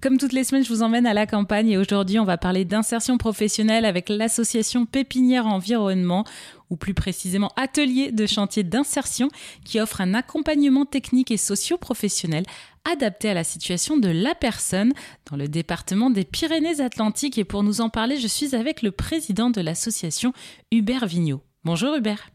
[0.00, 2.64] Comme toutes les semaines, je vous emmène à la campagne et aujourd'hui, on va parler
[2.64, 6.22] d'insertion professionnelle avec l'association Pépinière Environnement
[6.70, 9.28] ou plus précisément Atelier de chantier d'insertion
[9.64, 12.44] qui offre un accompagnement technique et socio-professionnel
[12.88, 14.92] adapté à la situation de la personne
[15.28, 17.36] dans le département des Pyrénées-Atlantiques.
[17.36, 20.32] Et pour nous en parler, je suis avec le président de l'association
[20.70, 21.42] Hubert Vigneault.
[21.64, 22.30] Bonjour Hubert.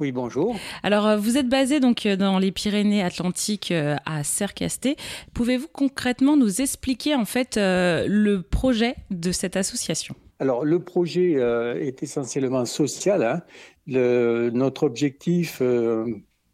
[0.00, 0.56] Oui, bonjour.
[0.82, 4.96] Alors, euh, vous êtes basé donc euh, dans les Pyrénées-Atlantiques euh, à Sercasté.
[5.34, 10.14] Pouvez-vous concrètement nous expliquer en fait le projet de cette association?
[10.38, 13.22] Alors, le projet est essentiellement social.
[13.22, 13.42] Hein.
[13.86, 15.62] notre objectif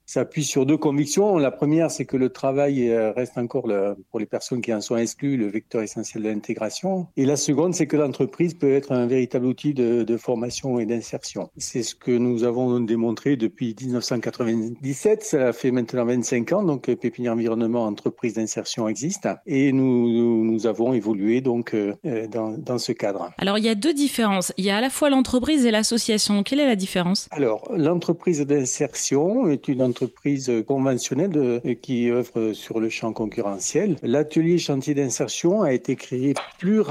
[0.09, 1.37] s'appuie sur deux convictions.
[1.37, 4.81] La première, c'est que le travail euh, reste encore, le, pour les personnes qui en
[4.81, 7.07] sont exclues, le vecteur essentiel de l'intégration.
[7.19, 10.87] Et la seconde, c'est que l'entreprise peut être un véritable outil de, de formation et
[10.87, 11.51] d'insertion.
[11.59, 15.25] C'est ce que nous avons démontré depuis 1997.
[15.25, 19.29] Ça fait maintenant 25 ans, donc Pépinière Environnement, entreprise d'insertion existe.
[19.45, 21.95] Et nous, nous avons évolué donc euh,
[22.29, 23.31] dans, dans ce cadre.
[23.37, 24.55] Alors, il y a deux différences.
[24.57, 26.43] Il y a à la fois l'entreprise et l'association.
[26.45, 27.29] Quelle est la différence?
[27.31, 33.97] Alors, l'entreprise d'insertion est une entreprise entreprise conventionnelle de, qui œuvre sur le champ concurrentiel.
[34.03, 36.83] L'atelier chantier d'insertion a été créé plus,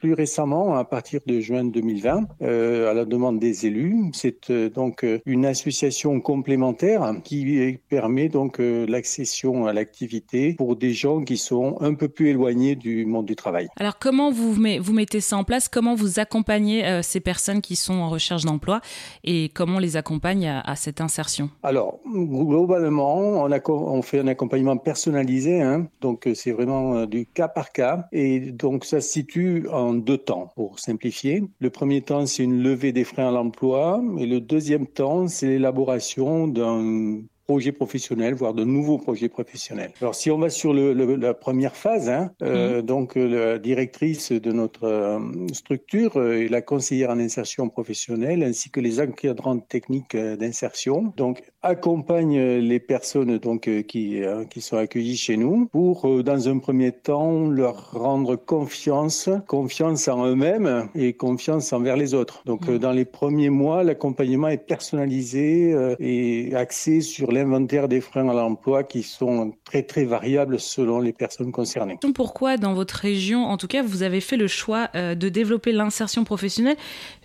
[0.00, 3.96] plus récemment, à partir de juin 2020, euh, à la demande des élus.
[4.12, 10.92] C'est euh, donc euh, une association complémentaire qui permet donc l'accession à l'activité pour des
[10.92, 13.68] gens qui sont un peu plus éloignés du monde du travail.
[13.76, 15.68] Alors comment vous, vous mettez ça en place?
[15.68, 18.80] Comment vous accompagnez ces personnes qui sont en recherche d'emploi?
[19.24, 21.50] Et comment on les accompagne à, à cette insertion?
[21.62, 27.26] Alors, globalement, on, on, fait un accompagnement personnalisé, hein, donc euh, c'est vraiment euh, du
[27.26, 31.44] cas par cas, et donc ça se situe en deux temps, pour simplifier.
[31.60, 35.46] Le premier temps, c'est une levée des freins à l'emploi, et le deuxième temps, c'est
[35.46, 39.90] l'élaboration d'un projets professionnels, voire de nouveaux projets professionnels.
[40.00, 42.82] Alors si on va sur le, la première phase, hein, euh, mhm.
[42.82, 45.18] donc la directrice de notre euh,
[45.52, 51.12] structure est la conseillère en insertion professionnelle ainsi que les encadrants techniques d'insertion.
[51.16, 56.92] Donc accompagne les personnes donc qui qui sont accueillies chez nous pour dans un premier
[56.92, 62.42] temps leur rendre confiance, confiance en eux-mêmes et confiance envers les autres.
[62.46, 62.78] Donc mhm.
[62.78, 68.84] dans les premiers mois, l'accompagnement est personnalisé et axé sur l'inventaire des freins à l'emploi
[68.84, 71.98] qui sont très très variables selon les personnes concernées.
[72.14, 75.72] Pourquoi dans votre région, en tout cas, vous avez fait le choix euh, de développer
[75.72, 76.76] l'insertion professionnelle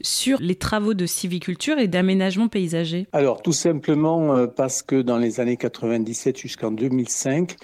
[0.01, 3.07] sur les travaux de civiculture et d'aménagement paysager?
[3.12, 7.56] Alors tout simplement euh, parce que dans les années 97 jusqu'en 2005,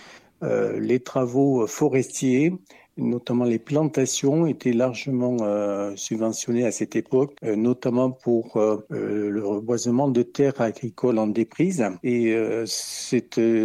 [0.44, 2.54] euh, les travaux forestiers
[3.02, 9.46] notamment les plantations, étaient largement euh, subventionnées à cette époque, euh, notamment pour euh, le
[9.46, 11.84] reboisement de terres agricoles en déprise.
[12.04, 12.36] Et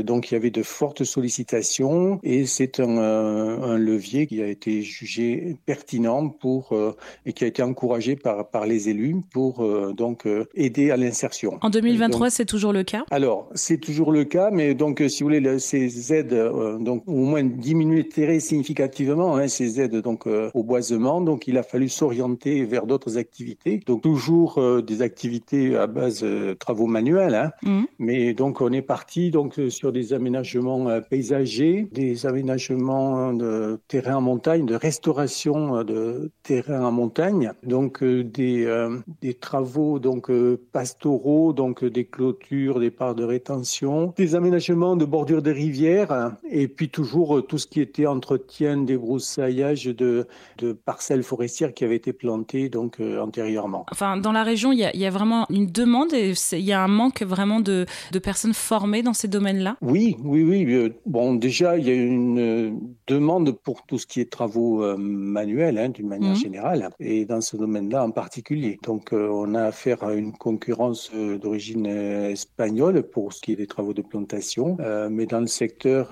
[0.03, 4.83] donc il y avait de fortes sollicitations et c'est un, un, levier qui a été
[4.83, 6.75] jugé pertinent pour
[7.25, 9.65] et qui a été encouragé par par les élus pour
[9.95, 11.59] donc aider à l'insertion.
[11.63, 13.05] En 2023, c'est toujours le cas?
[13.11, 16.35] Alors, c'est toujours le cas, mais donc si vous voulez, ces aides
[16.81, 21.21] donc au moins diminuer très significativement Hein, ces aides donc euh, au boisement.
[21.21, 23.81] Donc il a fallu s'orienter vers d'autres activités.
[23.87, 27.35] Donc toujours euh, des activités à base de travaux manuels.
[27.35, 27.53] Hein.
[27.63, 27.83] Mmh.
[27.99, 34.17] Mais donc on est parti donc euh, sur des aménagements paysagers, des aménagements de terrain
[34.17, 37.53] en montagne, de restauration de terrain en montagne.
[37.63, 38.67] Donc des
[39.21, 40.31] des travaux donc
[40.73, 46.69] pastoraux, donc des clôtures, des parts de rétention, des aménagements de bordure des rivières et
[46.69, 50.27] puis toujours tout ce qui était entretien des broussaillage de,
[50.59, 53.87] de parcelles forestières qui avaient été plantées donc euh, antérieurement.
[53.91, 56.67] Enfin, dans la région, il y a, il y a vraiment une demande et il
[56.73, 59.77] y a un manque vraiment de, de personnes formées dans ces domaines-là?
[59.81, 60.61] Oui, oui, oui.
[60.75, 62.71] Euh, bon, déjà, il y a une euh,
[63.07, 66.37] demande pour tout ce qui est travaux manuels, hein, d'une manière mmh.
[66.37, 68.79] générale, et dans ce domaine-là en particulier.
[68.85, 73.95] Donc, on a affaire à une concurrence d'origine espagnole pour ce qui est des travaux
[73.95, 74.77] de plantation,
[75.11, 76.11] mais dans le secteur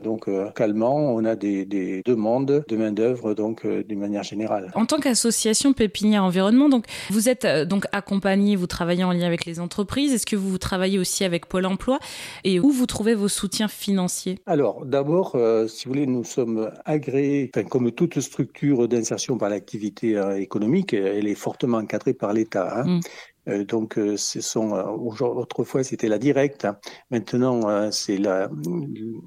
[0.00, 4.70] donc calmant, on a des, des demandes de main-d'œuvre, donc euh, d'une manière générale.
[4.74, 9.26] En tant qu'association Pépinière Environnement, donc vous êtes euh, donc accompagné, vous travaillez en lien
[9.26, 10.12] avec les entreprises.
[10.12, 11.98] Est-ce que vous travaillez aussi avec Pôle Emploi?
[12.44, 14.38] Et où vous trouvez vos soutiens financiers?
[14.46, 20.20] Alors d'abord, euh, si vous voulez, nous sommes agréés, comme toute structure d'insertion par l'activité
[20.36, 22.80] économique, elle est fortement encadrée par l'État.
[22.80, 22.98] Hein.
[22.98, 23.00] Mm.
[23.48, 26.66] Euh, donc, euh, ce sont euh, autrefois c'était la directe.
[27.10, 28.48] Maintenant, c'est la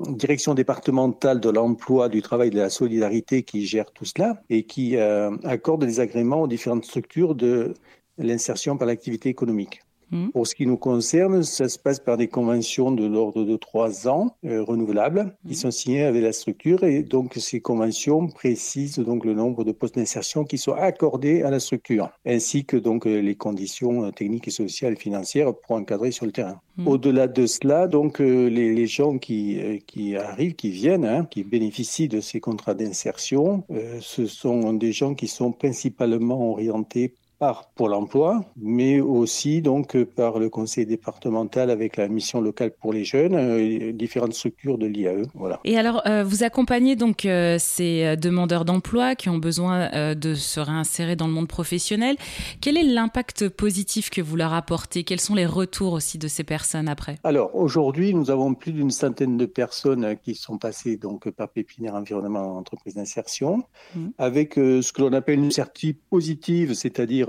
[0.09, 4.63] direction départementale de l'emploi, du travail et de la solidarité qui gère tout cela et
[4.63, 7.73] qui accorde des agréments aux différentes structures de
[8.17, 9.81] l'insertion par l'activité économique.
[10.11, 10.29] Mmh.
[10.29, 14.07] Pour ce qui nous concerne, ça se passe par des conventions de l'ordre de trois
[14.07, 15.55] ans euh, renouvelables qui mmh.
[15.55, 19.95] sont signées avec la structure et donc ces conventions précisent donc le nombre de postes
[19.95, 24.47] d'insertion qui sont accordés à la structure ainsi que donc euh, les conditions euh, techniques
[24.47, 26.59] et sociales et financières pour encadrer sur le terrain.
[26.77, 26.87] Mmh.
[26.87, 32.07] Au-delà de cela, donc les, les, gens qui, qui arrivent, qui viennent, hein, qui bénéficient
[32.07, 33.63] de ces contrats d'insertion,
[33.99, 40.39] ce sont des gens qui sont principalement orientés par Pôle emploi, mais aussi donc par
[40.39, 45.23] le conseil départemental avec la mission locale pour les jeunes, et différentes structures de l'IAE.
[45.33, 45.59] Voilà.
[45.63, 50.35] Et alors, euh, vous accompagnez donc euh, ces demandeurs d'emploi qui ont besoin euh, de
[50.35, 52.17] se réinsérer dans le monde professionnel.
[52.59, 55.05] Quel est l'impact positif que vous leur apportez?
[55.05, 57.15] Quels sont les retours aussi de ces personnes après?
[57.23, 61.95] Alors, aujourd'hui, nous avons plus d'une centaine de personnes qui sont passées donc par Pépinière
[61.95, 63.63] Environnement Entreprise d'Insertion,
[63.95, 64.07] mmh.
[64.17, 67.28] avec ce que l'on appelle une certitude positive, c'est-à-dire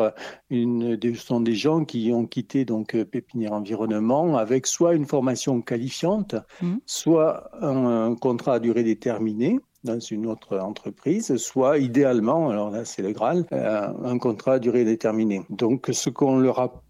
[0.50, 5.60] une, sont des gens qui ont quitté donc euh, Pépinière Environnement avec soit une formation
[5.60, 6.76] qualifiante, mmh.
[6.86, 13.02] soit un, contrat à durée déterminée dans une autre entreprise, soit idéalement, alors là c'est
[13.02, 15.42] le Graal, euh, un contrat à durée déterminée.
[15.48, 16.82] Donc ce qu'on leur a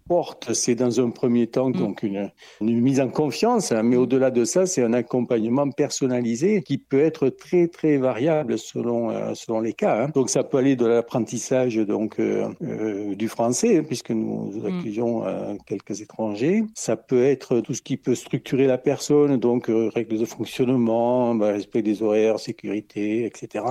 [0.53, 1.73] c'est dans un premier temps mm.
[1.73, 2.31] donc une,
[2.61, 3.99] mise en confiance, hein, mais mm.
[3.99, 9.33] au-delà de ça, c'est un accompagnement personnalisé qui peut être très très variable selon euh,
[9.35, 10.03] selon les cas.
[10.03, 10.11] Hein.
[10.13, 14.65] Donc ça peut aller de l'apprentissage donc euh, euh, du français, hein, puisque nous mm.
[14.65, 15.23] accueillons
[15.65, 16.63] quelques étrangers.
[16.73, 21.51] Ça peut être tout ce qui peut structurer la personne, donc règles de fonctionnement, bah,
[21.53, 23.65] respect des horaires, sécurité, etc.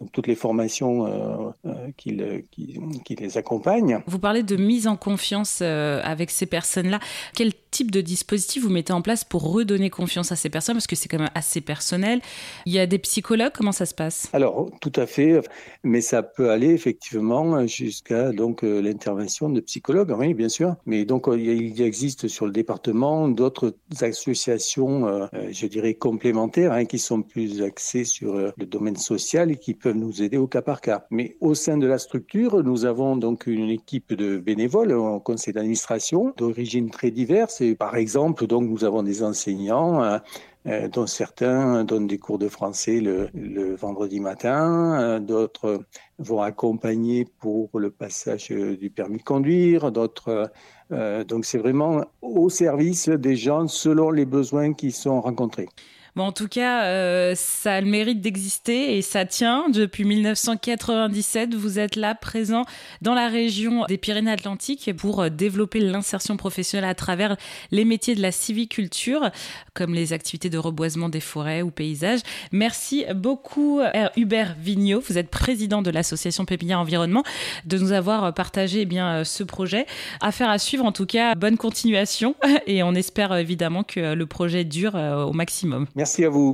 [0.00, 1.52] Donc toutes les formations
[1.96, 4.00] qui, qui, qui les accompagnent.
[4.06, 5.62] Vous parlez de mise en confiance
[6.02, 7.00] avec ces personnes-là.
[7.72, 10.94] Type de dispositif vous mettez en place pour redonner confiance à ces personnes Parce que
[10.94, 12.20] c'est quand même assez personnel.
[12.66, 14.28] Il y a des psychologues, comment ça se passe?
[14.32, 15.40] Alors, tout à fait,
[15.82, 20.76] mais ça peut aller effectivement jusqu'à donc euh, l'intervention de psychologues, oui, bien sûr.
[20.86, 26.98] Mais donc, euh, il existe sur le département d'autres associations, je dirais, complémentaires, hein, qui
[26.98, 30.80] sont plus axées sur le domaine social et qui peuvent nous aider au cas par
[30.80, 31.06] cas.
[31.10, 35.54] Mais au sein de la structure, nous avons donc une équipe de bénévoles au conseil
[35.54, 37.61] d'administration d'origine très diverses.
[37.78, 40.18] Par exemple, donc, nous avons des enseignants euh,
[40.66, 45.84] euh, dont certains donnent des cours de français le, vendredi matin, euh, d'autres
[46.18, 50.52] vont accompagner pour le passage du permis de conduire, d'autres.
[50.90, 55.68] donc c'est vraiment au service des gens selon les besoins qui sont rencontrés.
[56.14, 59.70] Bon, en tout cas, euh, ça a le mérite d'exister et ça tient.
[59.70, 62.66] Depuis 1997, vous êtes là, présent
[63.00, 67.38] dans la région des Pyrénées-Atlantiques pour euh, développer l'insertion professionnelle à travers
[67.70, 69.30] les métiers de la civiculture,
[69.72, 72.20] comme les activités de reboisement des forêts ou paysages.
[72.52, 75.00] Merci beaucoup, euh, Hubert Vigneault.
[75.00, 77.22] Vous êtes président de l'association Pépinière Environnement,
[77.64, 79.86] de nous avoir partagé eh bien ce projet.
[80.20, 82.34] Affaire à suivre, en tout cas, bonne continuation
[82.66, 85.86] et on espère évidemment que le projet dure au maximum.
[86.02, 86.50] Merci à vous.